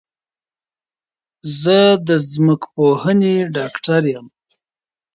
زه 1.61 1.79
د 2.07 2.09
ځمکپوهنې 2.31 3.35
ډاکټر 3.55 4.01
یم 4.13 4.27